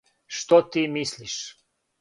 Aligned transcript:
Што 0.37 0.59
ти 0.75 0.87
мислиш? 0.95 1.39